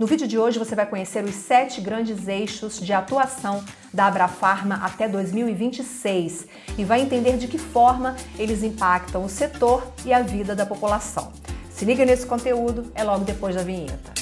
[0.00, 4.76] No vídeo de hoje você vai conhecer os sete grandes eixos de atuação da Abrafarma
[4.82, 6.46] até 2026
[6.78, 11.30] e vai entender de que forma eles impactam o setor e a vida da população.
[11.70, 14.19] Se liga nesse conteúdo, é logo depois da vinheta.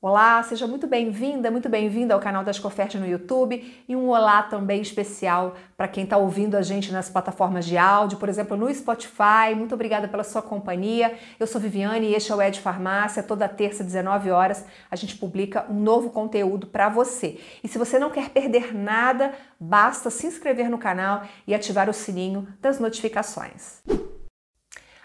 [0.00, 4.44] Olá, seja muito bem-vinda, muito bem-vindo ao canal das Coferte no YouTube e um olá
[4.44, 8.72] também especial para quem está ouvindo a gente nas plataformas de áudio, por exemplo, no
[8.72, 9.56] Spotify.
[9.56, 11.18] Muito obrigada pela sua companhia.
[11.40, 13.24] Eu sou Viviane e este é o Ed Farmácia.
[13.24, 17.40] Toda terça, 19 horas, a gente publica um novo conteúdo para você.
[17.64, 21.92] E se você não quer perder nada, basta se inscrever no canal e ativar o
[21.92, 23.82] sininho das notificações.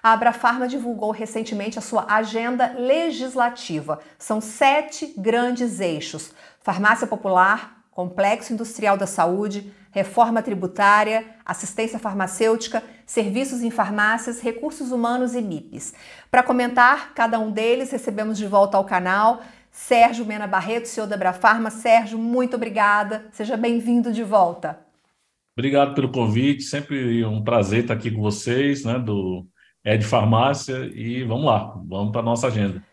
[0.04, 4.02] A Abrafarma divulgou recentemente a sua agenda legislativa.
[4.20, 13.64] São sete grandes eixos: farmácia popular, complexo industrial da saúde, reforma tributária, assistência farmacêutica, serviços
[13.64, 15.94] em farmácias, recursos humanos e MIPs.
[16.30, 21.16] Para comentar cada um deles, recebemos de volta ao canal Sérgio Mena Barreto, CEO da
[21.16, 21.70] Abrafarma.
[21.70, 23.26] Sérgio, muito obrigada.
[23.32, 24.80] Seja bem-vindo de volta.
[25.58, 29.48] Obrigado pelo convite, sempre um prazer estar aqui com vocês, né, do
[29.84, 32.84] é de farmácia e vamos lá, vamos para a nossa agenda.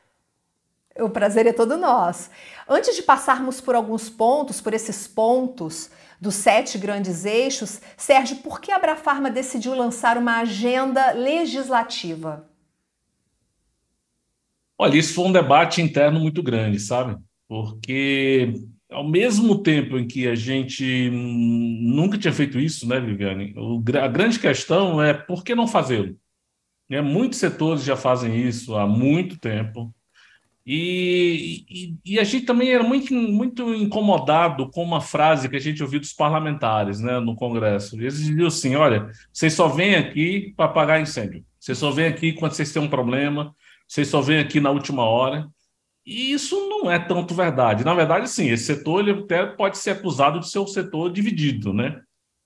[0.99, 2.31] O prazer é todo nosso.
[2.69, 8.61] Antes de passarmos por alguns pontos, por esses pontos dos sete grandes eixos, Sérgio, por
[8.61, 12.47] que a Abrafarma decidiu lançar uma agenda legislativa?
[14.77, 17.17] Olha, isso foi um debate interno muito grande, sabe?
[17.49, 18.55] Porque
[18.91, 23.55] ao mesmo tempo em que a gente nunca tinha feito isso, né, Viviane?
[24.03, 26.17] a grande questão é por que não fazê-lo?
[26.91, 27.01] Né?
[27.01, 29.95] Muitos setores já fazem isso há muito tempo.
[30.67, 35.61] E, e, e, a gente também era muito, muito incomodado com uma frase que a
[35.61, 37.97] gente ouviu dos parlamentares né, no Congresso.
[37.97, 41.45] Eles diziam assim: olha, vocês só vêm aqui para apagar incêndio.
[41.59, 43.55] Vocês só vêm aqui quando vocês têm um problema,
[43.89, 45.49] vocês só vêm aqui na última hora.
[46.05, 47.85] E isso não é tanto verdade.
[47.85, 51.73] Na verdade, sim, esse setor ele até pode ser acusado de ser um setor dividido,
[51.73, 52.01] né?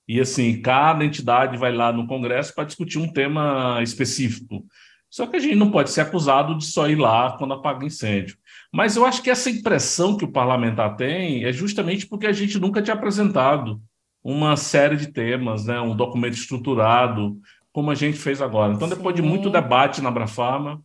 [0.06, 4.64] E assim, cada entidade vai lá no Congresso para discutir um tema específico.
[5.10, 8.36] Só que a gente não pode ser acusado de só ir lá quando apaga incêndio.
[8.72, 12.58] Mas eu acho que essa impressão que o parlamentar tem é justamente porque a gente
[12.58, 13.80] nunca tinha apresentado
[14.22, 17.38] uma série de temas, né, um documento estruturado,
[17.72, 18.72] como a gente fez agora.
[18.72, 19.22] Então, depois Sim.
[19.22, 20.82] de muito debate na Abrafarma,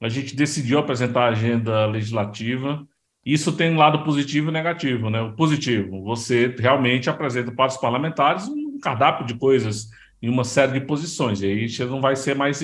[0.00, 2.86] a gente decidiu apresentar a agenda legislativa
[3.24, 5.20] isso tem um lado positivo e negativo, né?
[5.20, 9.88] O positivo, você realmente apresenta para os parlamentares um cardápio de coisas
[10.20, 12.60] em uma série de posições, e aí você não vai ser mais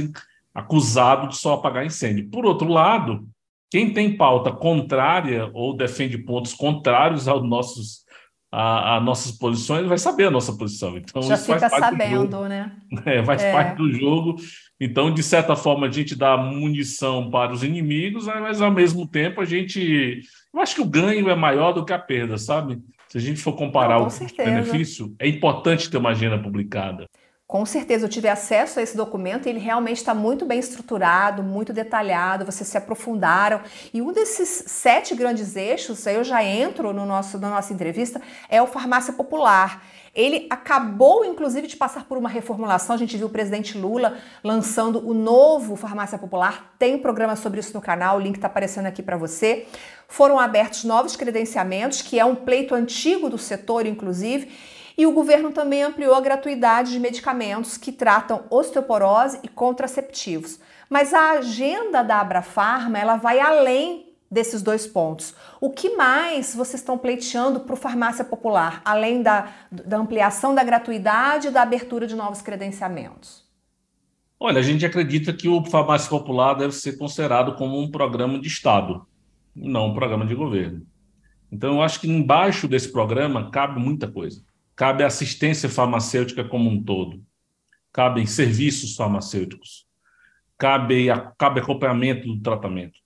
[0.55, 2.29] acusado de só apagar incêndio.
[2.29, 3.27] Por outro lado,
[3.71, 8.05] quem tem pauta contrária ou defende pontos contrários aos nossos
[8.53, 10.97] a, a, nossas posições vai saber a nossa posição.
[10.97, 12.73] Então, Já fica sabendo, né?
[13.07, 13.53] É, faz é.
[13.53, 14.37] parte do jogo.
[14.81, 19.41] Então, de certa forma, a gente dá munição para os inimigos, mas ao mesmo tempo
[19.41, 20.23] a gente
[20.53, 22.83] eu acho que o ganho é maior do que a perda, sabe?
[23.09, 27.09] Se a gente for comparar Não, o benefício, é importante ter uma agenda publicada.
[27.51, 31.43] Com certeza, eu tive acesso a esse documento e ele realmente está muito bem estruturado,
[31.43, 33.61] muito detalhado, vocês se aprofundaram.
[33.93, 38.23] E um desses sete grandes eixos, aí eu já entro no nosso, na nossa entrevista,
[38.49, 39.85] é o farmácia popular.
[40.15, 42.95] Ele acabou, inclusive, de passar por uma reformulação.
[42.95, 46.73] A gente viu o presidente Lula lançando o novo Farmácia Popular.
[46.79, 49.67] Tem programa sobre isso no canal, o link está aparecendo aqui para você.
[50.07, 54.49] Foram abertos novos credenciamentos, que é um pleito antigo do setor, inclusive.
[55.01, 60.61] E o governo também ampliou a gratuidade de medicamentos que tratam osteoporose e contraceptivos.
[60.91, 65.35] Mas a agenda da Abrafarma, ela vai além desses dois pontos.
[65.59, 70.63] O que mais vocês estão pleiteando para o farmácia popular, além da, da ampliação da
[70.63, 73.49] gratuidade e da abertura de novos credenciamentos?
[74.39, 78.49] Olha, a gente acredita que o farmácia popular deve ser considerado como um programa de
[78.49, 79.07] Estado,
[79.57, 80.87] não um programa de governo.
[81.51, 84.50] Então, eu acho que embaixo desse programa cabe muita coisa.
[84.81, 87.23] Cabe assistência farmacêutica como um todo,
[87.93, 89.87] cabem serviços farmacêuticos,
[90.57, 92.99] cabe, cabe acompanhamento do tratamento,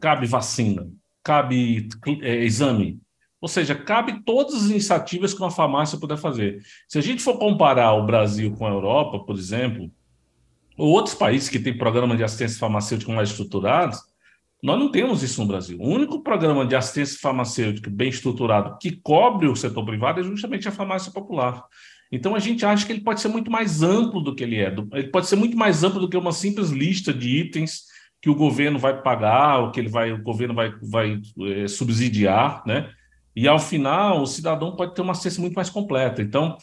[0.00, 0.90] cabe vacina,
[1.22, 1.88] cabe
[2.20, 3.00] é, exame.
[3.40, 6.64] Ou seja, cabe todas as iniciativas que uma farmácia puder fazer.
[6.88, 9.88] Se a gente for comparar o Brasil com a Europa, por exemplo,
[10.76, 14.00] ou outros países que têm programas de assistência farmacêutica mais estruturados,
[14.62, 15.78] nós não temos isso no Brasil.
[15.80, 20.66] O único programa de assistência farmacêutica bem estruturado que cobre o setor privado é justamente
[20.66, 21.62] a farmácia popular.
[22.10, 24.74] Então a gente acha que ele pode ser muito mais amplo do que ele é.
[24.92, 27.82] Ele pode ser muito mais amplo do que uma simples lista de itens
[28.20, 32.62] que o governo vai pagar, ou que ele vai, o governo vai, vai é, subsidiar,
[32.66, 32.90] né?
[33.36, 36.20] E ao final o cidadão pode ter uma assistência muito mais completa.
[36.20, 36.56] Então,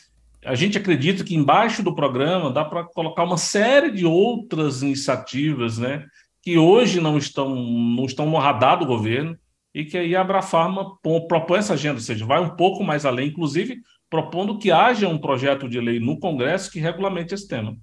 [0.43, 5.77] a gente acredita que embaixo do programa dá para colocar uma série de outras iniciativas,
[5.77, 6.05] né,
[6.45, 9.35] que hoje não estão não estão no radar do governo
[9.73, 10.95] e que aí a Abrafarma
[11.27, 15.17] propõe essa agenda, ou seja, vai um pouco mais além, inclusive propondo que haja um
[15.17, 17.75] projeto de lei no Congresso que regulamente esse tema.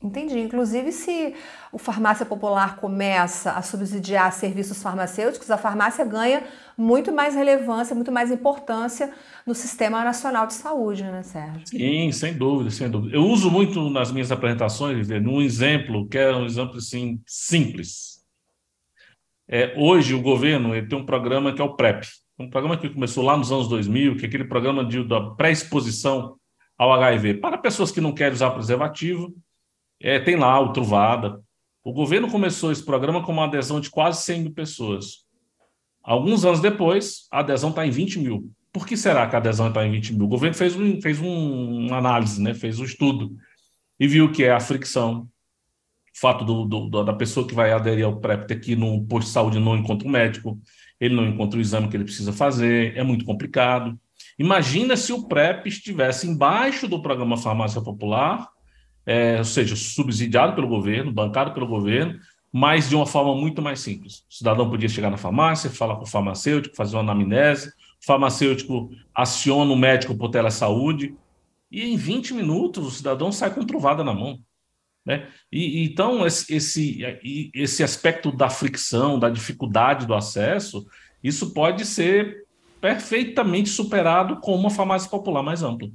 [0.00, 0.38] Entendi.
[0.38, 1.34] Inclusive, se
[1.72, 6.44] o farmácia popular começa a subsidiar serviços farmacêuticos, a farmácia ganha
[6.76, 9.12] muito mais relevância, muito mais importância
[9.44, 11.66] no Sistema Nacional de Saúde, né, Sérgio?
[11.66, 13.16] Sim, sem dúvida, sem dúvida.
[13.16, 18.24] Eu uso muito nas minhas apresentações, num exemplo, que é um exemplo assim, simples.
[19.48, 22.04] É, hoje, o governo ele tem um programa que é o PrEP,
[22.38, 26.36] um programa que começou lá nos anos 2000, que é aquele programa de, da pré-exposição
[26.76, 29.34] ao HIV, para pessoas que não querem usar preservativo
[30.00, 31.42] é, tem lá o Truvada.
[31.84, 35.24] O governo começou esse programa com uma adesão de quase 100 mil pessoas.
[36.02, 38.50] Alguns anos depois, a adesão está em 20 mil.
[38.72, 40.26] Por que será que a adesão está em 20 mil?
[40.26, 42.54] O governo fez, um, fez um, uma análise, né?
[42.54, 43.34] fez um estudo
[43.98, 45.28] e viu que é a fricção,
[46.16, 49.04] o fato do, do, da pessoa que vai aderir ao PrEP ter que ir num
[49.04, 50.60] posto de saúde não encontra um médico,
[51.00, 53.98] ele não encontra o exame que ele precisa fazer, é muito complicado.
[54.38, 58.48] Imagina se o PrEP estivesse embaixo do programa Farmácia Popular
[59.08, 62.20] é, ou seja, subsidiado pelo governo, bancado pelo governo,
[62.52, 64.22] mas de uma forma muito mais simples.
[64.30, 68.90] O cidadão podia chegar na farmácia, falar com o farmacêutico, fazer uma anamnese, o farmacêutico
[69.14, 71.14] aciona o médico por telesaúde,
[71.72, 74.38] e em 20 minutos o cidadão sai com trovada na mão.
[75.06, 75.26] Né?
[75.50, 77.00] E, então, esse, esse,
[77.54, 80.86] esse aspecto da fricção, da dificuldade do acesso,
[81.24, 82.44] isso pode ser
[82.78, 85.88] perfeitamente superado com uma farmácia popular mais ampla.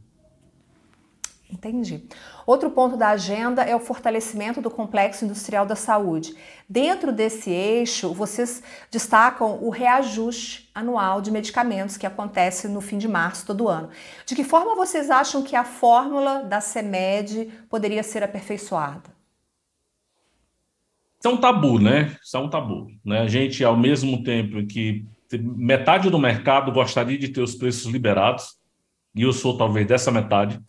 [1.53, 2.03] Entendi.
[2.47, 6.35] Outro ponto da agenda é o fortalecimento do complexo industrial da saúde.
[6.67, 13.07] Dentro desse eixo, vocês destacam o reajuste anual de medicamentos que acontece no fim de
[13.07, 13.89] março todo ano.
[14.25, 19.13] De que forma vocês acham que a fórmula da CEMED poderia ser aperfeiçoada?
[21.19, 22.17] Isso é um tabu, né?
[22.21, 22.87] Isso é um tabu.
[23.05, 23.19] Né?
[23.19, 25.05] A gente, ao mesmo tempo que
[25.37, 28.57] metade do mercado gostaria de ter os preços liberados,
[29.15, 30.59] e eu sou talvez dessa metade,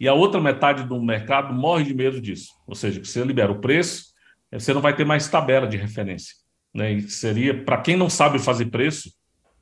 [0.00, 2.54] e a outra metade do mercado morre de medo disso.
[2.66, 4.06] Ou seja, que você libera o preço,
[4.50, 6.34] você não vai ter mais tabela de referência.
[6.74, 6.94] Né?
[6.94, 9.12] E seria, para quem não sabe fazer preço,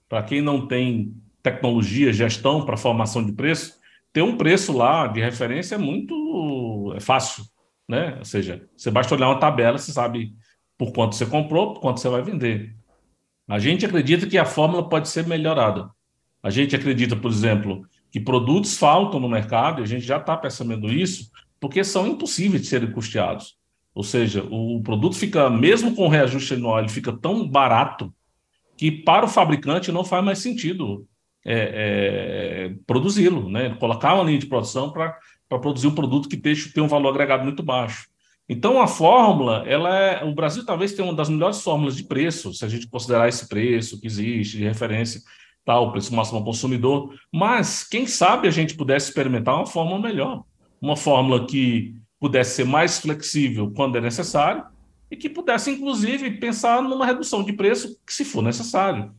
[0.09, 1.13] para quem não tem
[1.43, 3.75] tecnologia, gestão para formação de preço,
[4.13, 7.45] ter um preço lá de referência é muito é fácil.
[7.89, 8.15] Né?
[8.19, 10.33] Ou seja, você basta olhar uma tabela, você sabe
[10.79, 12.77] por quanto você comprou, por quanto você vai vender.
[13.49, 15.91] A gente acredita que a fórmula pode ser melhorada.
[16.41, 20.37] A gente acredita, por exemplo, que produtos faltam no mercado, e a gente já está
[20.37, 23.57] percebendo isso, porque são impossíveis de serem custeados.
[23.95, 28.15] Ou seja, o produto fica, mesmo com reajuste anual, ele fica tão barato
[28.77, 31.07] que para o fabricante não faz mais sentido
[31.45, 33.75] é, é, produzi-lo, né?
[33.81, 35.19] colocar uma linha de produção para
[35.49, 38.07] produzir um produto que tenha um valor agregado muito baixo.
[38.49, 42.55] Então, a fórmula, ela é, o Brasil talvez tenha uma das melhores fórmulas de preço,
[42.55, 45.21] se a gente considerar esse preço que existe, de referência
[45.75, 50.01] tá, o preço máximo ao consumidor, mas quem sabe a gente pudesse experimentar uma fórmula
[50.01, 50.45] melhor,
[50.81, 54.65] uma fórmula que pudesse ser mais flexível quando é necessário
[55.11, 59.13] e que pudesse, inclusive, pensar numa redução de preço se for necessário.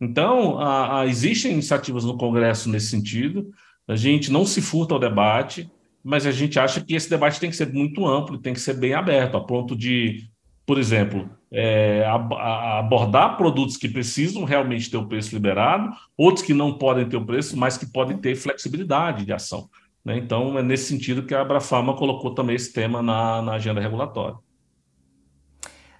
[0.00, 3.52] Então, a, a, existem iniciativas no Congresso nesse sentido,
[3.86, 5.70] a gente não se furta ao debate,
[6.02, 8.74] mas a gente acha que esse debate tem que ser muito amplo, tem que ser
[8.74, 10.28] bem aberto, a ponto de
[10.66, 16.78] por exemplo, é, abordar produtos que precisam realmente ter o preço liberado, outros que não
[16.78, 19.68] podem ter o preço, mas que podem ter flexibilidade de ação.
[20.04, 20.16] Né?
[20.16, 24.36] Então, é nesse sentido que a Abrafarma colocou também esse tema na, na agenda regulatória.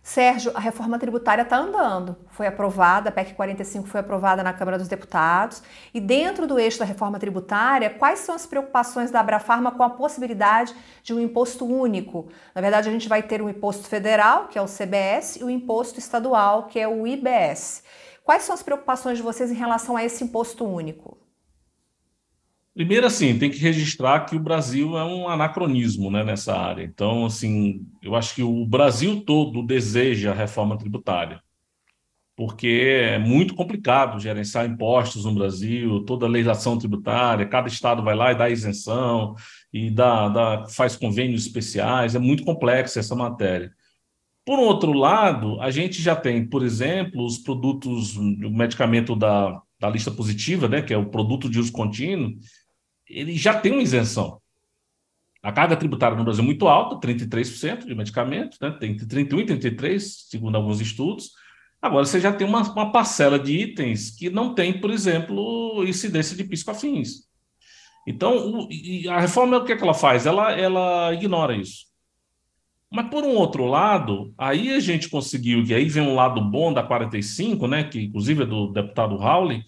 [0.02, 2.16] Sérgio, a reforma tributária está andando.
[2.30, 5.62] Foi aprovada, a PEC 45 foi aprovada na Câmara dos Deputados.
[5.94, 9.90] E dentro do eixo da reforma tributária, quais são as preocupações da Abrafarma com a
[9.90, 12.28] possibilidade de um imposto único?
[12.52, 15.46] Na verdade, a gente vai ter um imposto federal, que é o CBS, e o
[15.46, 17.84] um imposto estadual, que é o IBS.
[18.24, 21.21] Quais são as preocupações de vocês em relação a esse imposto único?
[22.74, 26.82] Primeiro, assim, tem que registrar que o Brasil é um anacronismo né, nessa área.
[26.82, 31.42] Então, assim, eu acho que o Brasil todo deseja a reforma tributária,
[32.34, 32.66] porque
[33.04, 38.32] é muito complicado gerenciar impostos no Brasil, toda a legislação tributária, cada estado vai lá
[38.32, 39.34] e dá isenção,
[39.70, 43.70] e dá, dá, faz convênios especiais, é muito complexo essa matéria.
[44.46, 49.90] Por outro lado, a gente já tem, por exemplo, os produtos, o medicamento da, da
[49.90, 52.32] lista positiva, né, que é o produto de uso contínuo,
[53.12, 54.40] ele já tem uma isenção.
[55.42, 58.70] A carga tributária no Brasil é muito alta, 33% de medicamentos, né?
[58.78, 59.98] tem entre 31% e 33%,
[60.30, 61.32] segundo alguns estudos.
[61.80, 66.36] Agora, você já tem uma, uma parcela de itens que não tem, por exemplo, incidência
[66.36, 67.28] de piscofins.
[68.06, 68.68] Então, o,
[69.10, 70.24] a reforma, o que, é que ela faz?
[70.24, 71.86] Ela, ela ignora isso.
[72.88, 76.72] Mas, por um outro lado, aí a gente conseguiu, e aí vem um lado bom
[76.72, 79.64] da 45, né, que inclusive é do deputado Howley,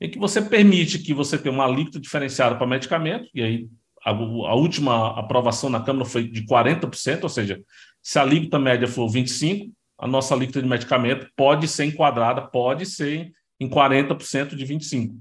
[0.00, 3.68] é que você permite que você tenha uma alíquota diferenciada para medicamento, e aí
[4.04, 7.60] a, a, última aprovação na Câmara foi de 40%, ou seja,
[8.02, 12.84] se a alíquota média for 25%, a nossa alíquota de medicamento pode ser enquadrada, pode
[12.84, 15.14] ser em 40% de 25%,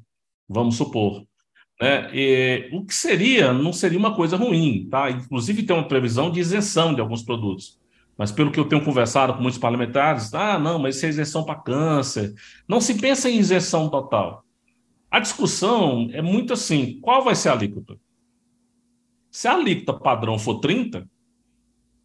[0.49, 1.25] vamos supor.
[1.81, 2.09] Né?
[2.13, 5.09] E, o que seria, não seria uma coisa ruim, tá?
[5.09, 7.79] Inclusive tem uma previsão de isenção de alguns produtos.
[8.17, 11.43] Mas pelo que eu tenho conversado com muitos parlamentares, ah, não, mas isso é isenção
[11.43, 12.33] para câncer.
[12.67, 14.44] Não se pensa em isenção total.
[15.15, 17.97] A discussão é muito assim: qual vai ser a alíquota?
[19.31, 21.09] Se a alíquota padrão for 30,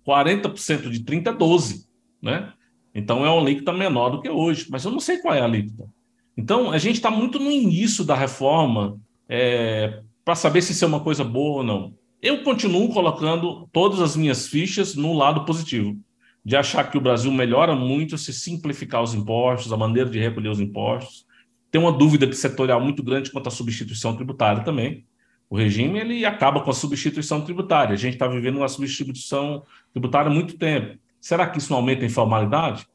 [0.06, 1.88] 40% de 30 é 12,
[2.22, 2.52] né?
[2.94, 5.44] Então é uma alíquota menor do que hoje, mas eu não sei qual é a
[5.44, 5.90] alíquota.
[6.36, 8.96] Então a gente está muito no início da reforma
[9.28, 11.92] é, para saber se isso é uma coisa boa ou não.
[12.22, 15.98] Eu continuo colocando todas as minhas fichas no lado positivo,
[16.44, 20.50] de achar que o Brasil melhora muito se simplificar os impostos, a maneira de recolher
[20.50, 21.28] os impostos.
[21.70, 25.04] Tem uma dúvida setorial muito grande quanto à substituição tributária também.
[25.48, 27.94] O regime ele acaba com a substituição tributária.
[27.94, 30.98] A gente está vivendo uma substituição tributária há muito tempo.
[31.20, 32.86] Será que isso não aumenta a informalidade?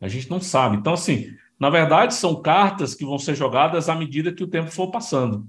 [0.00, 0.76] A gente não sabe.
[0.76, 4.70] Então, assim, na verdade, são cartas que vão ser jogadas à medida que o tempo
[4.70, 5.46] for passando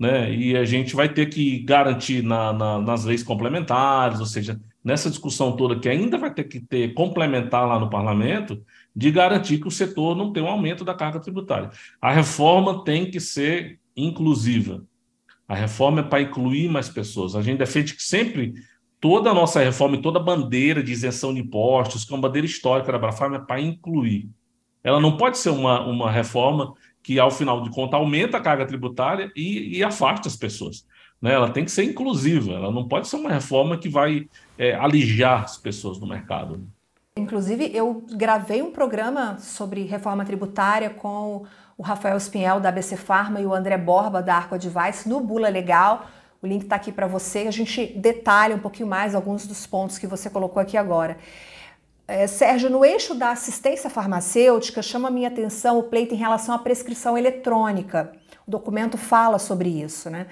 [0.00, 0.34] né?
[0.34, 5.10] E a gente vai ter que garantir na, na, nas leis complementares, ou seja, nessa
[5.10, 9.68] discussão toda que ainda vai ter que ter complementar lá no parlamento, de garantir que
[9.68, 11.70] o setor não tem um aumento da carga tributária.
[12.00, 14.84] A reforma tem que ser inclusiva.
[15.48, 17.34] A reforma é para incluir mais pessoas.
[17.34, 18.54] A gente defende que sempre
[19.00, 22.22] toda a nossa reforma e toda a bandeira de isenção de impostos, que é uma
[22.22, 24.28] bandeira histórica da Abrafarm, é para incluir.
[24.82, 28.66] Ela não pode ser uma, uma reforma que, ao final de contas, aumenta a carga
[28.66, 30.86] tributária e, e afasta as pessoas.
[31.20, 31.32] Né?
[31.32, 35.44] Ela tem que ser inclusiva, ela não pode ser uma reforma que vai é, alijar
[35.44, 36.66] as pessoas no mercado.
[37.20, 41.44] Inclusive, eu gravei um programa sobre reforma tributária com
[41.76, 45.48] o Rafael Spinel, da ABC Farma, e o André Borba, da Arco Advice, no Bula
[45.48, 46.06] Legal.
[46.42, 47.40] O link está aqui para você.
[47.40, 51.18] A gente detalha um pouquinho mais alguns dos pontos que você colocou aqui agora.
[52.08, 56.54] É, Sérgio, no eixo da assistência farmacêutica, chama a minha atenção o pleito em relação
[56.54, 58.12] à prescrição eletrônica.
[58.46, 60.26] O documento fala sobre isso, né?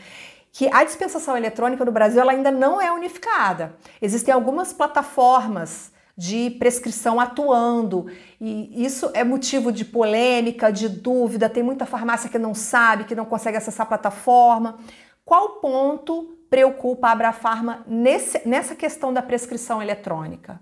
[0.51, 3.77] Que a dispensação eletrônica no Brasil ela ainda não é unificada.
[4.01, 8.07] Existem algumas plataformas de prescrição atuando.
[8.41, 11.49] E isso é motivo de polêmica, de dúvida.
[11.49, 14.81] Tem muita farmácia que não sabe, que não consegue acessar a plataforma.
[15.25, 20.61] Qual ponto preocupa a Abrafarma nesse, nessa questão da prescrição eletrônica?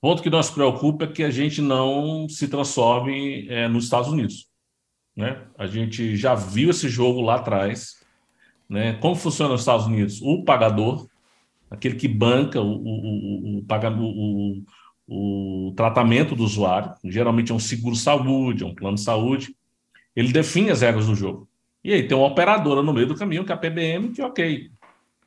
[0.00, 4.46] ponto que nos preocupa é que a gente não se transforme é, nos Estados Unidos.
[5.16, 5.42] Né?
[5.56, 8.04] A gente já viu esse jogo lá atrás.
[8.68, 8.92] Né?
[9.00, 10.20] Como funciona nos Estados Unidos?
[10.20, 11.08] O pagador,
[11.74, 14.64] aquele que banca o, o, o,
[15.06, 19.54] o, o tratamento do usuário, geralmente é um seguro-saúde, é um plano de saúde,
[20.16, 21.48] ele define as regras do jogo.
[21.82, 24.70] E aí tem uma operadora no meio do caminho, que é a PBM, que, ok,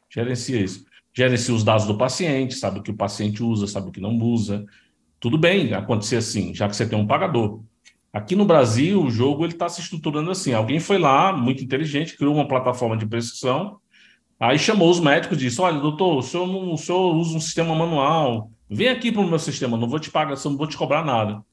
[0.09, 0.87] gerencia isso
[1.17, 4.15] gerencia os dados do paciente, sabe o que o paciente usa, sabe o que não
[4.19, 4.63] usa.
[5.19, 7.63] Tudo bem acontecer assim, já que você tem um pagador.
[8.13, 10.53] Aqui no Brasil, o jogo ele está se estruturando assim.
[10.53, 13.79] Alguém foi lá, muito inteligente, criou uma plataforma de prescrição,
[14.39, 17.39] aí chamou os médicos e disse: Olha, doutor, o senhor, não, o senhor usa um
[17.39, 20.77] sistema manual, vem aqui para o meu sistema, não vou te pagar, não vou te
[20.77, 21.43] cobrar nada.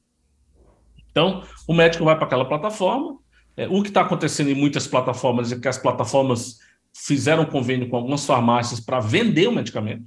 [1.09, 3.17] Então, o médico vai para aquela plataforma.
[3.55, 6.59] É, o que está acontecendo em muitas plataformas é que as plataformas
[6.93, 10.03] fizeram convênio com algumas farmácias para vender o medicamento,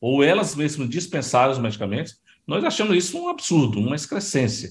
[0.00, 4.70] ou elas mesmas dispensaram os medicamentos, nós achamos isso um absurdo, uma excrescência.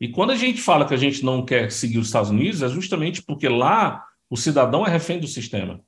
[0.00, 2.68] E quando a gente fala que a gente não quer seguir os Estados Unidos, é
[2.68, 5.80] justamente porque lá o cidadão é refém do sistema.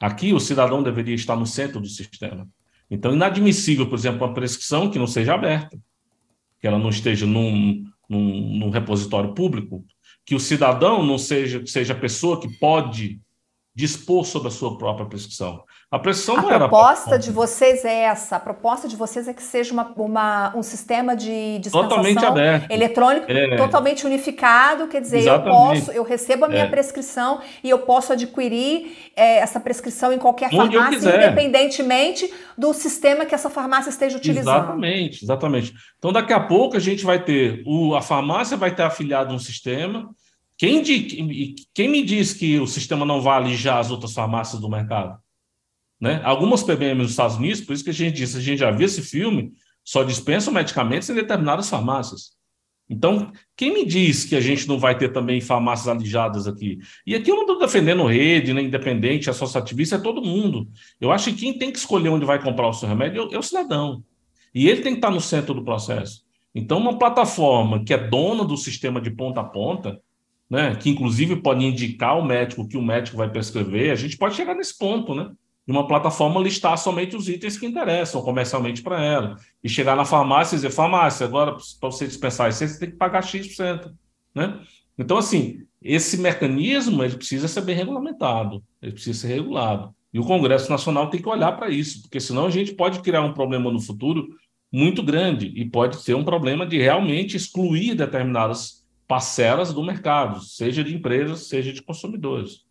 [0.00, 2.48] Aqui o cidadão deveria estar no centro do sistema.
[2.90, 5.78] Então, inadmissível, por exemplo, uma prescrição que não seja aberta,
[6.60, 9.84] que ela não esteja num, num, num repositório público,
[10.24, 13.20] que o cidadão não seja, seja a pessoa que pode
[13.74, 15.62] dispor sobre a sua própria prescrição.
[15.90, 16.66] A prescrição a não era.
[16.66, 18.36] A proposta de vocês é essa.
[18.36, 22.70] A proposta de vocês é que seja uma, uma um sistema de totalmente aberto.
[22.70, 23.56] eletrônico é.
[23.56, 24.86] totalmente unificado.
[24.88, 25.48] Quer dizer, Exatamente.
[25.48, 26.68] eu posso, eu recebo a minha é.
[26.68, 33.24] prescrição e eu posso adquirir é, essa prescrição em qualquer Onde farmácia, independentemente do sistema
[33.24, 34.56] que essa farmácia esteja utilizando.
[34.56, 35.72] Exatamente, exatamente.
[35.96, 39.38] Então, daqui a pouco a gente vai ter o, a farmácia vai ter afiliado um
[39.38, 40.10] sistema
[40.58, 44.68] quem, de, quem me diz que o sistema não vale já as outras farmácias do
[44.68, 45.16] mercado?
[46.00, 46.20] Né?
[46.24, 48.86] Algumas PBMs nos Estados Unidos, por isso que a gente disse, a gente já viu
[48.86, 49.52] esse filme,
[49.84, 52.36] só dispensam medicamentos em determinadas farmácias.
[52.90, 56.78] Então, quem me diz que a gente não vai ter também farmácias alijadas aqui?
[57.06, 60.68] E aqui eu não estou defendendo rede, nem independente, associativista, é todo mundo.
[60.98, 63.42] Eu acho que quem tem que escolher onde vai comprar o seu remédio é o
[63.42, 64.02] cidadão.
[64.54, 66.22] E ele tem que estar no centro do processo.
[66.54, 70.00] Então, uma plataforma que é dona do sistema de ponta a ponta,
[70.48, 74.34] né, que inclusive pode indicar o médico que o médico vai prescrever, a gente pode
[74.34, 75.30] chegar nesse ponto, né?
[75.68, 79.36] De uma plataforma listar somente os itens que interessam comercialmente para ela.
[79.62, 82.96] E chegar na farmácia e dizer, farmácia, agora para você dispensar isso, você tem que
[82.96, 83.92] pagar X%.
[84.34, 84.58] Né?
[84.98, 89.94] Então, assim, esse mecanismo ele precisa ser bem regulamentado, ele precisa ser regulado.
[90.10, 93.20] E o Congresso Nacional tem que olhar para isso, porque senão a gente pode criar
[93.20, 94.26] um problema no futuro
[94.72, 100.82] muito grande e pode ter um problema de realmente excluir determinadas parcelas do mercado, seja
[100.82, 102.66] de empresas, seja de consumidores.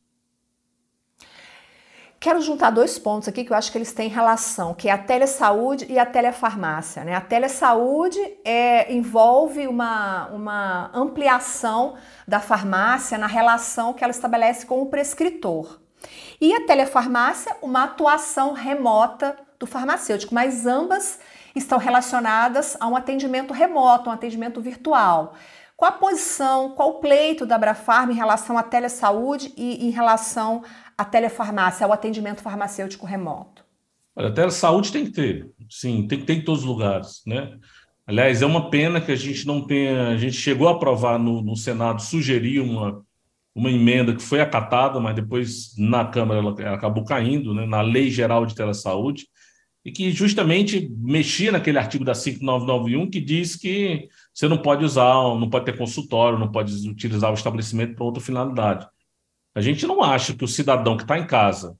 [2.28, 4.98] Quero juntar dois pontos aqui que eu acho que eles têm relação, que é a
[4.98, 7.06] telesaúde e a telefarmácia.
[7.06, 7.16] Né?
[7.16, 11.96] A telesaúde é, envolve uma, uma ampliação
[12.28, 15.80] da farmácia na relação que ela estabelece com o prescritor.
[16.42, 21.20] E a telefarmácia, uma atuação remota do farmacêutico, mas ambas
[21.56, 25.34] estão relacionadas a um atendimento remoto, um atendimento virtual.
[25.78, 30.64] Qual a posição, qual o pleito da Abrafarma em relação à telesaúde e em relação
[30.98, 33.64] à telefarmácia, ao atendimento farmacêutico remoto?
[34.16, 37.58] Olha, a telesaúde tem que ter, sim, tem que ter em todos os lugares, né?
[38.06, 41.42] Aliás, é uma pena que a gente não tenha, a gente chegou a aprovar no,
[41.42, 43.06] no Senado, sugerir uma,
[43.54, 47.82] uma emenda que foi acatada, mas depois na Câmara ela, ela acabou caindo, né, na
[47.82, 49.28] Lei Geral de Telesaúde,
[49.84, 55.14] e que justamente mexia naquele artigo da 5991 que diz que você não pode usar,
[55.38, 58.88] não pode ter consultório, não pode utilizar o estabelecimento para outra finalidade.
[59.58, 61.76] A gente não acha que o cidadão que está em casa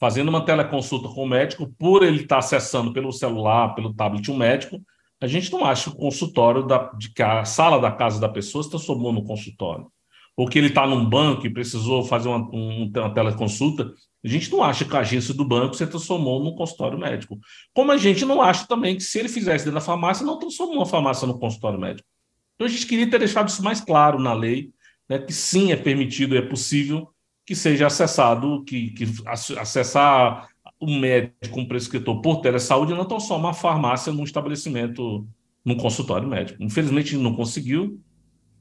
[0.00, 4.30] fazendo uma teleconsulta com o médico, por ele estar tá acessando pelo celular, pelo tablet
[4.30, 4.80] um médico,
[5.20, 8.30] a gente não acha que o consultório da, de que a sala da casa da
[8.30, 9.92] pessoa se transformou no consultório
[10.34, 13.92] ou que ele está num banco e precisou fazer uma, um, uma teleconsulta,
[14.24, 17.38] a gente não acha que a agência do banco se transformou num consultório médico.
[17.74, 20.76] Como a gente não acha também que se ele fizesse dentro da farmácia, não transformou
[20.76, 22.08] uma farmácia no consultório médico.
[22.54, 24.70] Então a gente queria ter deixado isso mais claro na lei,
[25.06, 27.12] né, que sim é permitido e é possível
[27.48, 33.54] que seja acessado, que, que acessar um médico, um prescritor por telesaúde não transforma a
[33.54, 35.26] farmácia num estabelecimento,
[35.64, 36.62] num consultório médico.
[36.62, 37.98] Infelizmente não conseguiu,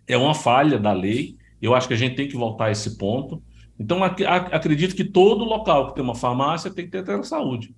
[0.07, 2.97] é uma falha da lei, eu acho que a gente tem que voltar a esse
[2.97, 3.43] ponto.
[3.77, 7.75] Então, ac acredito que todo local que tem uma farmácia tem que ter telesaúde.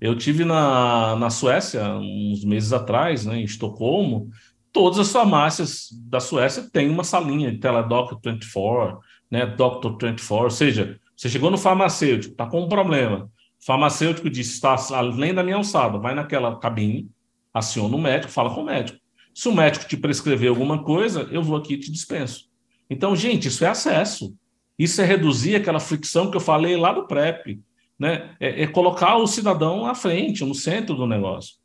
[0.00, 4.30] Eu tive na, na Suécia uns meses atrás, né, em Estocolmo,
[4.72, 8.98] todas as farmácias da Suécia têm uma salinha de Teledoc 24,
[9.30, 14.28] né, Doctor 24, ou seja, você chegou no farmacêutico, está com um problema, o farmacêutico
[14.28, 17.10] disse, está além da minha alçada, vai naquela cabine,
[17.52, 18.98] aciona o médico, fala com o médico.
[19.34, 22.48] Se o médico te prescrever alguma coisa, eu vou aqui e te dispenso.
[22.88, 24.34] Então, gente, isso é acesso.
[24.78, 27.60] Isso é reduzir aquela fricção que eu falei lá do PrEP.
[27.98, 28.34] Né?
[28.38, 31.56] É, é colocar o cidadão à frente, no centro do negócio.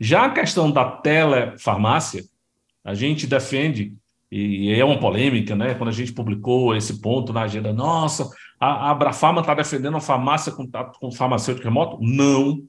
[0.00, 2.24] Já a questão da telefarmácia,
[2.84, 3.94] a gente defende,
[4.30, 5.74] e é uma polêmica, né?
[5.74, 10.00] Quando a gente publicou esse ponto na agenda, nossa, a, a Abrafarma está defendendo a
[10.00, 11.98] farmácia com, com farmacêutico remoto?
[12.00, 12.62] Não,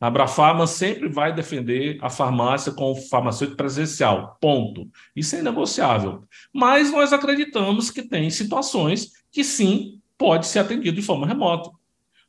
[0.00, 4.88] a Abrafarma sempre vai defender a farmácia com o farmacêutico presencial, ponto.
[5.14, 6.24] Isso é negociável.
[6.54, 11.70] Mas nós acreditamos que tem situações que sim pode ser atendido de forma remota.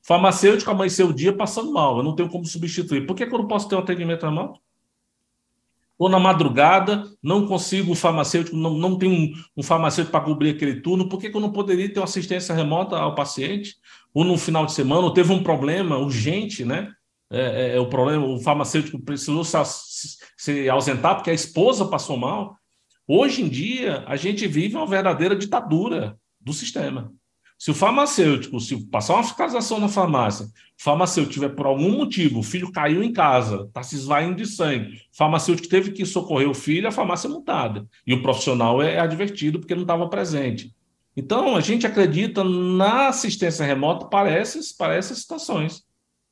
[0.04, 3.06] Farmacêutico amanheceu o dia passando mal, eu não tenho como substituir.
[3.06, 4.60] Por que, que eu não posso ter um atendimento remoto?
[6.02, 10.50] Ou na madrugada, não consigo o farmacêutico, não, não tem um, um farmacêutico para cobrir
[10.50, 13.76] aquele turno, por que, que eu não poderia ter uma assistência remota ao paciente?
[14.12, 16.92] Ou no final de semana, ou teve um problema urgente, né?
[17.32, 19.56] É, é, é, o problema, o farmacêutico precisou se,
[20.36, 22.58] se ausentar porque a esposa passou mal.
[23.08, 27.14] Hoje em dia, a gente vive uma verdadeira ditadura do sistema.
[27.62, 30.50] Se o farmacêutico, se passar uma fiscalização na farmácia, o
[30.84, 34.95] farmacêutico tiver por algum motivo, o filho caiu em casa, está se esvaindo de sangue,
[34.95, 37.86] o farmacêutico teve que socorrer o filho, a farmácia é multada.
[38.08, 40.74] E o profissional é, é advertido porque não estava presente.
[41.15, 45.84] Então, a gente acredita na assistência remota para essas, para essas situações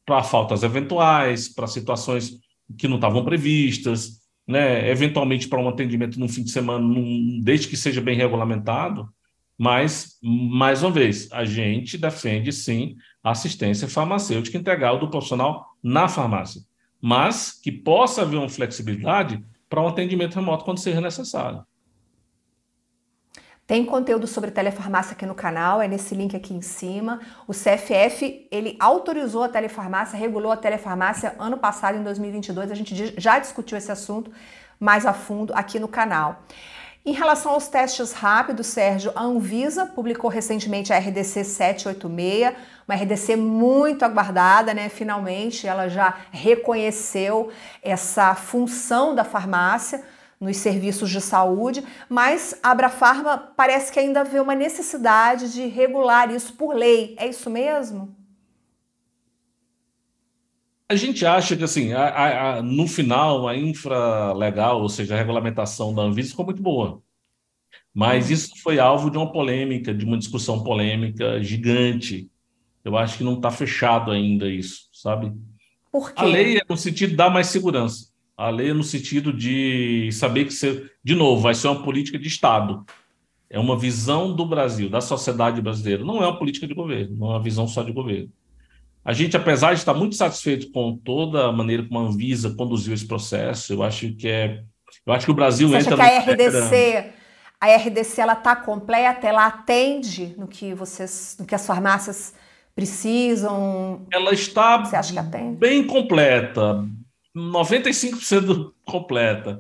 [0.07, 2.39] para faltas eventuais, para situações
[2.75, 4.89] que não estavam previstas, né?
[4.89, 9.07] eventualmente para um atendimento no fim de semana, num, desde que seja bem regulamentado.
[9.59, 16.07] Mas, mais uma vez, a gente defende sim a assistência farmacêutica integral do profissional na
[16.07, 16.61] farmácia,
[17.01, 21.61] mas que possa haver uma flexibilidade para um atendimento remoto quando seja necessário.
[23.67, 27.19] Tem conteúdo sobre telefarmácia aqui no canal, é nesse link aqui em cima.
[27.45, 32.71] O CFF, ele autorizou a telefarmácia, regulou a telefarmácia ano passado, em 2022.
[32.71, 34.31] A gente já discutiu esse assunto
[34.79, 36.41] mais a fundo aqui no canal.
[37.05, 42.53] Em relação aos testes rápidos, Sérgio, a Anvisa publicou recentemente a RDC 786,
[42.87, 44.89] uma RDC muito aguardada, né?
[44.89, 50.03] Finalmente ela já reconheceu essa função da farmácia
[50.39, 56.31] nos serviços de saúde, mas a Abrafarma parece que ainda vê uma necessidade de regular
[56.31, 57.15] isso por lei.
[57.17, 58.18] É isso mesmo?
[60.91, 65.13] A gente acha que, assim, a, a, a, no final, a infra legal, ou seja,
[65.13, 66.99] a regulamentação da Anvisa ficou muito boa.
[67.93, 68.33] Mas uhum.
[68.33, 72.27] isso foi alvo de uma polêmica, de uma discussão polêmica gigante.
[72.83, 75.31] Eu acho que não está fechado ainda isso, sabe?
[75.91, 76.21] Por quê?
[76.21, 78.09] A lei é no sentido de dar mais segurança.
[78.35, 82.17] A lei é no sentido de saber que, você, de novo, vai ser uma política
[82.17, 82.83] de Estado.
[83.47, 86.03] É uma visão do Brasil, da sociedade brasileira.
[86.03, 88.31] Não é uma política de governo, não é uma visão só de governo.
[89.03, 92.93] A gente, apesar de estar muito satisfeito com toda a maneira como a Anvisa conduziu
[92.93, 94.63] esse processo, eu acho que é.
[95.05, 96.03] Eu acho que o Brasil Você entra.
[96.03, 97.13] Acha que a RDC,
[97.59, 102.33] a RDC ela está completa, ela atende no que vocês, no que as farmácias
[102.75, 104.05] precisam?
[104.11, 105.57] Ela está Você acha que atende?
[105.57, 106.85] bem completa,
[107.35, 109.59] 95% completa.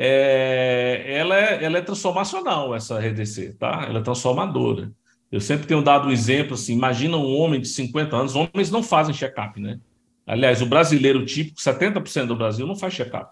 [0.00, 3.84] É, ela, é, ela é transformacional, essa RDC, tá?
[3.88, 4.92] Ela é transformadora.
[5.30, 8.82] Eu sempre tenho dado um exemplo assim: imagina um homem de 50 anos, homens não
[8.82, 9.78] fazem check-up, né?
[10.26, 13.30] Aliás, o brasileiro típico, 70% do Brasil não faz check-up.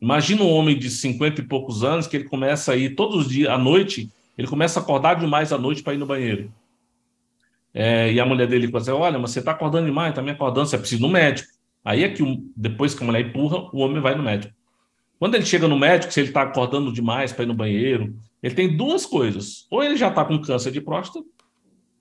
[0.00, 3.28] Imagina um homem de 50 e poucos anos que ele começa a ir todos os
[3.28, 6.52] dias, à noite, ele começa a acordar demais à noite para ir no banheiro.
[7.72, 10.30] É, e a mulher dele fala assim: Olha, mas você está acordando demais, está me
[10.30, 11.48] acordando, você precisa ir no médico.
[11.84, 12.22] Aí é que
[12.56, 14.54] depois que a mulher empurra, o homem vai no médico.
[15.18, 18.14] Quando ele chega no médico, se ele está acordando demais para ir no banheiro,
[18.44, 19.66] ele tem duas coisas.
[19.70, 21.24] Ou ele já está com câncer de próstata,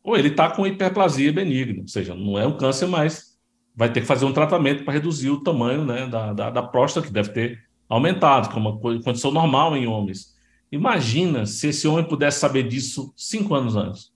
[0.03, 1.83] ou ele está com hiperplasia benigna.
[1.83, 3.39] Ou seja, não é um câncer, mas
[3.73, 7.07] vai ter que fazer um tratamento para reduzir o tamanho né, da, da, da, próstata,
[7.07, 10.35] que deve ter aumentado, que é uma condição normal em homens.
[10.69, 14.11] Imagina se esse homem pudesse saber disso cinco anos antes,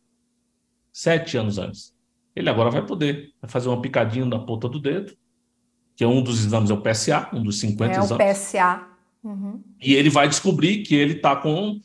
[0.91, 1.95] sete anos antes.
[2.35, 5.13] Ele agora vai poder vai fazer uma picadinha na ponta do dedo,
[5.95, 8.11] que é um dos exames, é o PSA, um dos 50 é exames.
[8.11, 8.87] É o PSA.
[9.23, 9.63] Uhum.
[9.81, 11.79] E ele vai descobrir que ele está com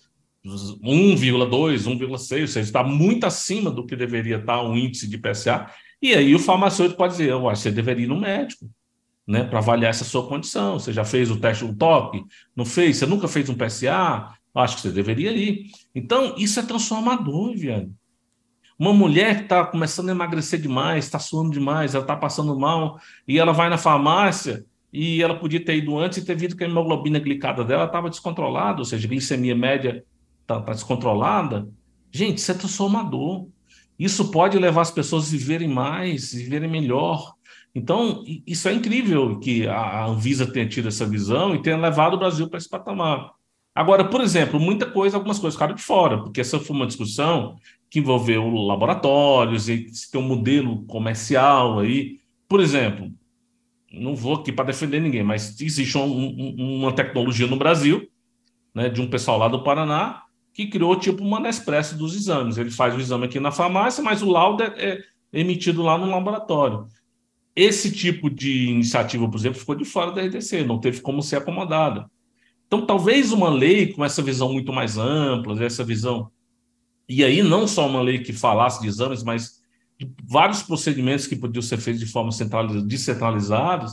[0.45, 5.71] 1,2, 1,6, ou seja, está muito acima do que deveria estar o índice de PSA.
[6.01, 8.69] E aí o farmacêutico pode dizer, você deveria ir no médico,
[9.27, 10.79] né, para avaliar essa sua condição.
[10.79, 12.25] Você já fez o teste do toque?
[12.57, 12.97] Não fez?
[12.97, 14.35] Você nunca fez um PSA?
[14.55, 15.67] Acho que você deveria ir.
[15.95, 17.95] Então, isso é transformador, Viane.
[18.79, 23.01] Uma mulher que está começando a emagrecer demais, está suando demais, ela está passando mal,
[23.29, 26.65] e ela vai na farmácia e ela podia ter ido antes e ter visto que
[26.65, 30.05] a hemoglobina glicada dela estava descontrolada, ou seja, glicemia média
[30.43, 31.69] está tá descontrolada.
[32.11, 33.49] Gente, isso é transformador.
[33.99, 37.35] Isso pode levar as pessoas a viverem mais, viverem melhor.
[37.75, 42.19] Então, isso é incrível que a Anvisa tenha tido essa visão e tenha levado o
[42.19, 43.33] Brasil para esse patamar.
[43.75, 47.57] Agora, por exemplo, muita coisa, algumas coisas ficaram de fora, porque essa foi uma discussão
[47.89, 52.19] que envolveu laboratórios e se tem um modelo comercial aí.
[52.47, 53.11] Por exemplo,
[53.93, 58.07] não vou aqui para defender ninguém, mas existe um, um, uma tecnologia no Brasil,
[58.75, 62.59] né, de um pessoal lá do Paraná, que criou tipo uma Nespresso dos exames.
[62.59, 66.07] Ele faz o exame aqui na farmácia, mas o laudo é, é emitido lá no
[66.07, 66.87] laboratório.
[67.55, 71.37] Esse tipo de iniciativa, por exemplo, ficou de fora da RDC, não teve como ser
[71.37, 72.11] acomodada.
[72.67, 76.31] Então, talvez uma lei com essa visão muito mais ampla, essa visão.
[77.07, 79.61] E aí, não só uma lei que falasse de exames, mas
[79.99, 82.31] de vários procedimentos que podiam ser feitos de forma
[82.87, 83.87] descentralizada,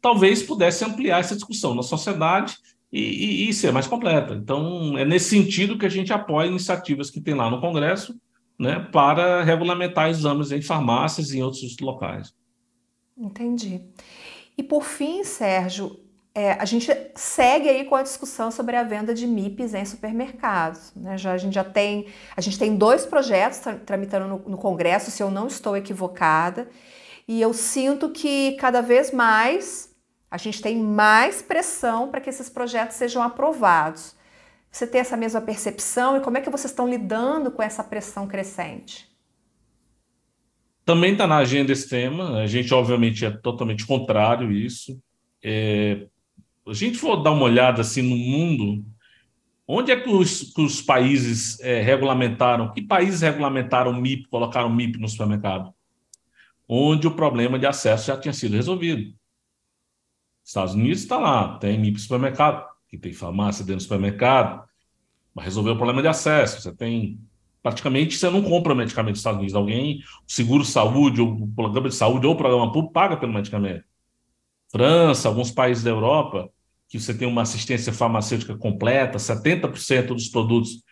[0.00, 2.56] talvez pudesse ampliar essa discussão na sociedade
[2.92, 4.34] e, e, e, ser mais completa.
[4.34, 8.14] Então, é nesse sentido que a gente apoia iniciativas que tem lá no Congresso
[8.58, 12.34] né, para regulamentar exames em farmácias e em outros locais.
[13.16, 13.80] Entendi.
[14.56, 15.98] E por fim, Sérgio,
[16.34, 20.92] é, a gente segue aí com a discussão sobre a venda de MIPs em supermercados.
[20.94, 21.16] Né?
[21.18, 25.22] Já, a, gente já tem, a gente tem dois projetos tramitando no, no Congresso, se
[25.22, 26.68] eu não estou equivocada,
[27.26, 29.91] e eu sinto que cada vez mais
[30.32, 34.16] a gente tem mais pressão para que esses projetos sejam aprovados.
[34.70, 38.26] Você tem essa mesma percepção e como é que vocês estão lidando com essa pressão
[38.26, 39.06] crescente?
[40.86, 42.38] Também está na agenda esse tema.
[42.38, 44.98] A gente, obviamente, é totalmente contrário a isso.
[45.44, 46.06] É,
[46.66, 48.82] a gente for dar uma olhada assim no mundo,
[49.68, 52.72] onde é que os, que os países é, regulamentaram?
[52.72, 55.74] Que países regulamentaram MIP, colocaram MIP no supermercado?
[56.66, 59.12] Onde o problema de acesso já tinha sido resolvido.
[60.44, 64.64] Estados Unidos está lá, tem MIP supermercado, que tem farmácia dentro do supermercado.
[65.34, 66.60] Vai resolver o problema de acesso.
[66.60, 67.18] Você tem.
[67.62, 69.54] Praticamente você não compra medicamento nos Estados Unidos.
[69.54, 73.32] Alguém, o seguro saúde, ou o programa de saúde, ou o programa público, paga pelo
[73.32, 73.84] medicamento.
[74.68, 76.50] França, alguns países da Europa,
[76.88, 80.82] que você tem uma assistência farmacêutica completa, 70% dos produtos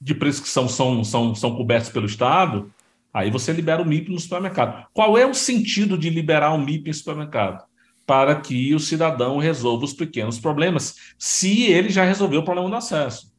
[0.00, 2.72] de prescrição são, são, são cobertos pelo Estado,
[3.12, 4.86] aí você libera o MIP no supermercado.
[4.92, 7.64] Qual é o sentido de liberar o MIP em supermercado?
[8.06, 12.76] Para que o cidadão resolva os pequenos problemas, se ele já resolveu o problema do
[12.76, 13.32] acesso.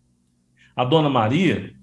[0.75, 1.73] A dona Maria,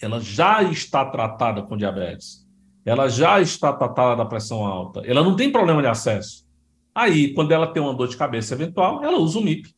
[0.00, 2.46] ela já está tratada com diabetes,
[2.84, 6.46] ela já está tratada da pressão alta, ela não tem problema de acesso.
[6.94, 9.70] Aí, quando ela tem uma dor de cabeça eventual, ela usa o MIP.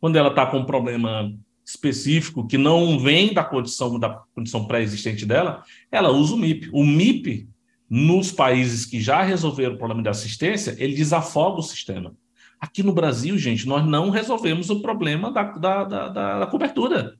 [0.00, 1.32] Quando ela está com um problema
[1.64, 6.70] específico que não vem da condição da condição pré-existente dela, ela usa o MIP.
[6.72, 7.48] O MIP,
[7.94, 12.16] nos países que já resolveram o problema de assistência, ele desafoga o sistema.
[12.58, 17.18] Aqui no Brasil, gente, nós não resolvemos o problema da, da, da, da cobertura.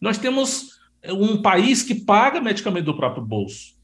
[0.00, 0.78] Nós temos
[1.10, 3.74] um país que paga medicamento do próprio bolso.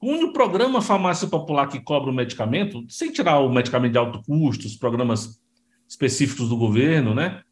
[0.00, 4.22] O único programa farmácia popular que cobra o medicamento, sem tirar o medicamento de alto
[4.22, 5.40] custo, os programas
[5.88, 7.42] específicos do governo, né?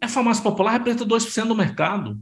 [0.00, 2.18] a farmácia popular representa 2% do mercado.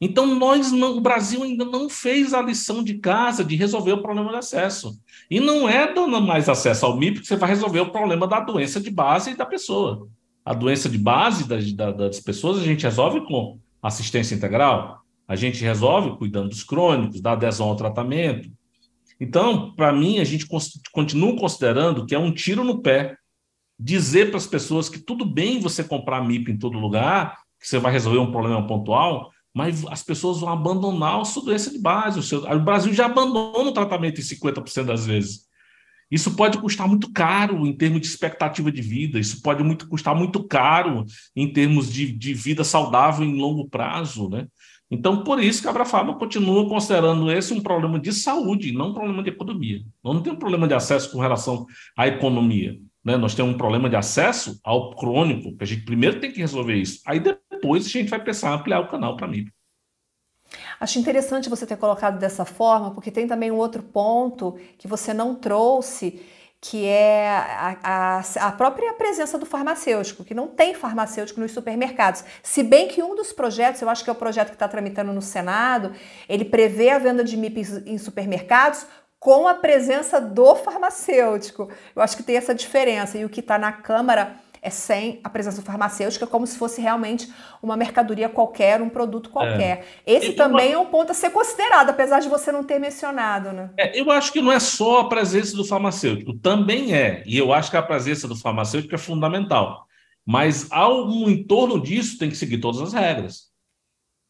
[0.00, 4.02] Então, nós não, o Brasil ainda não fez a lição de casa de resolver o
[4.02, 5.00] problema de acesso.
[5.28, 8.38] E não é dando mais acesso ao MIP que você vai resolver o problema da
[8.38, 10.08] doença de base da pessoa.
[10.44, 15.62] A doença de base das, das pessoas a gente resolve com assistência integral, a gente
[15.62, 18.50] resolve cuidando dos crônicos, da adesão ao tratamento.
[19.20, 20.46] Então, para mim, a gente
[20.92, 23.16] continua considerando que é um tiro no pé
[23.78, 27.78] dizer para as pessoas que tudo bem você comprar MIP em todo lugar, que você
[27.78, 32.20] vai resolver um problema pontual, mas as pessoas vão abandonar a sua doença de base.
[32.20, 35.48] O, seu, o Brasil já abandona o tratamento em 50% das vezes.
[36.08, 40.14] Isso pode custar muito caro em termos de expectativa de vida, isso pode muito, custar
[40.14, 44.28] muito caro em termos de, de vida saudável em longo prazo.
[44.28, 44.46] Né?
[44.88, 48.94] Então, por isso que a Abrafarma continua considerando esse um problema de saúde, não um
[48.94, 49.82] problema de economia.
[50.04, 51.66] Não tem um problema de acesso com relação
[51.96, 52.78] à economia.
[53.04, 53.16] Né?
[53.16, 56.76] Nós temos um problema de acesso ao crônico, que a gente primeiro tem que resolver
[56.76, 57.00] isso.
[57.04, 59.46] Aí depois a gente vai pensar em ampliar o canal para mim.
[60.80, 65.12] Acho interessante você ter colocado dessa forma, porque tem também um outro ponto que você
[65.12, 66.24] não trouxe,
[66.60, 72.24] que é a, a, a, própria presença do farmacêutico, que não tem farmacêutico nos supermercados.
[72.42, 75.12] Se bem que um dos projetos, eu acho que é o projeto que está tramitando
[75.12, 75.92] no Senado,
[76.28, 78.86] ele prevê a venda de MIP em supermercados
[79.20, 81.70] com a presença do farmacêutico.
[81.94, 83.18] Eu acho que tem essa diferença.
[83.18, 85.62] E o que está na Câmara é sem a presença
[86.22, 89.86] é como se fosse realmente uma mercadoria qualquer, um produto qualquer.
[90.06, 90.14] É.
[90.14, 93.70] Esse também é um ponto a ser considerado, apesar de você não ter mencionado, né?
[93.76, 97.22] É, eu acho que não é só a presença do farmacêutico, também é.
[97.26, 99.86] E eu acho que a presença do farmacêutico é fundamental.
[100.26, 103.48] Mas ao um entorno disso tem que seguir todas as regras,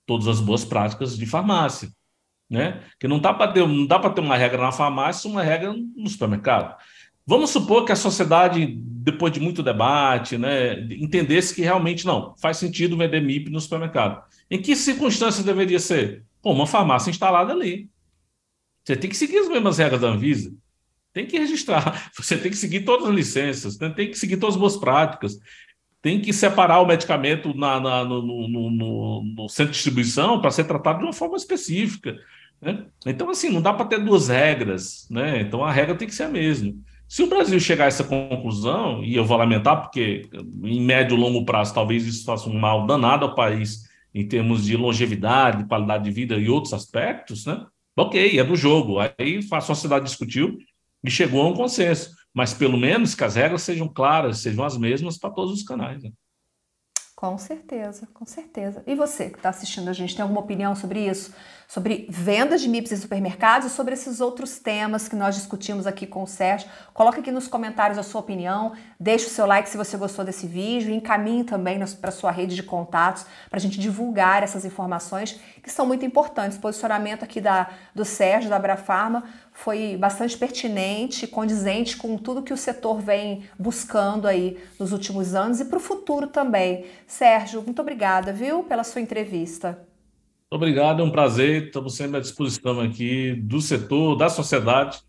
[0.06, 1.88] todas as boas práticas de farmácia
[2.48, 2.82] né?
[2.98, 6.08] Que não dá para ter, não dá ter uma regra na farmácia, uma regra no
[6.08, 6.76] supermercado.
[7.28, 12.56] Vamos supor que a sociedade, depois de muito debate, né, entendesse que realmente não faz
[12.56, 14.24] sentido vender MIP no supermercado.
[14.50, 16.24] Em que circunstâncias deveria ser?
[16.40, 17.90] Pô, uma farmácia instalada ali.
[18.82, 20.54] Você tem que seguir as mesmas regras da Anvisa.
[21.12, 22.10] Tem que registrar.
[22.16, 23.78] Você tem que seguir todas as licenças.
[23.78, 23.90] Né?
[23.90, 25.38] Tem que seguir todas as boas práticas.
[26.00, 30.50] Tem que separar o medicamento na, na no, no, no, no centro de distribuição para
[30.50, 32.16] ser tratado de uma forma específica.
[32.58, 32.86] Né?
[33.04, 35.42] Então, assim, não dá para ter duas regras, né?
[35.42, 36.72] Então a regra tem que ser a mesma.
[37.08, 40.28] Se o Brasil chegar a essa conclusão, e eu vou lamentar, porque
[40.62, 44.66] em médio e longo prazo talvez isso faça um mal danado ao país em termos
[44.66, 47.64] de longevidade, qualidade de vida e outros aspectos, né?
[47.96, 48.98] Ok, é do jogo.
[49.00, 50.58] Aí a sociedade discutiu
[51.02, 52.10] e chegou a um consenso.
[52.32, 56.02] Mas pelo menos que as regras sejam claras, sejam as mesmas para todos os canais.
[56.02, 56.10] Né?
[57.18, 58.80] Com certeza, com certeza.
[58.86, 61.34] E você que está assistindo a gente, tem alguma opinião sobre isso?
[61.66, 66.06] Sobre vendas de MIPS em supermercados e sobre esses outros temas que nós discutimos aqui
[66.06, 66.68] com o Sérgio?
[66.94, 70.46] Coloque aqui nos comentários a sua opinião, deixe o seu like se você gostou desse
[70.46, 75.72] vídeo encaminhe também para sua rede de contatos para a gente divulgar essas informações que
[75.72, 76.56] são muito importantes.
[76.56, 79.24] O posicionamento aqui da, do Sérgio, da Abrafarma,
[79.58, 85.58] foi bastante pertinente, condizente com tudo que o setor vem buscando aí nos últimos anos
[85.58, 86.84] e para o futuro também.
[87.08, 89.84] Sérgio, muito obrigada, viu, pela sua entrevista.
[90.48, 91.66] Obrigado, é um prazer.
[91.66, 95.00] Estamos sempre à disposição aqui do setor, da sociedade,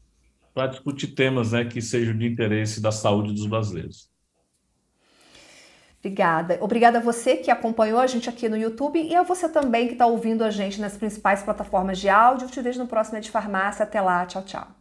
[0.51, 4.08] para discutir temas né, que sejam de interesse da saúde dos brasileiros.
[5.99, 6.57] Obrigada.
[6.61, 9.93] Obrigada a você que acompanhou a gente aqui no YouTube e a você também que
[9.93, 12.47] está ouvindo a gente nas principais plataformas de áudio.
[12.47, 13.83] Te vejo no próximo de Farmácia.
[13.83, 14.25] Até lá.
[14.25, 14.78] Tchau, tchau.